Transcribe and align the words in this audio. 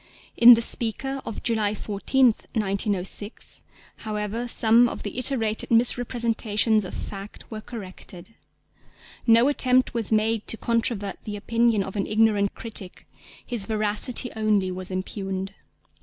In 0.35 0.55
the 0.55 0.63
Speaker 0.63 1.21
of 1.27 1.43
July 1.43 1.75
14th, 1.75 2.47
1906, 2.55 3.61
however, 3.97 4.47
some 4.47 4.89
of 4.89 5.03
the 5.03 5.15
iterated 5.19 5.69
misrepresentations 5.69 6.83
of 6.85 6.95
fact 6.95 7.43
were 7.51 7.61
corrected. 7.61 8.33
No 9.27 9.47
attempt 9.47 9.93
was 9.93 10.11
made 10.11 10.47
to 10.47 10.57
controvert 10.57 11.19
the 11.25 11.35
opinion 11.37 11.83
of 11.83 11.95
an 11.95 12.07
ignorant 12.07 12.55
critic: 12.55 13.05
his 13.45 13.65
veracity 13.65 14.31
only 14.35 14.71
was 14.71 14.89
impugned. 14.89 15.53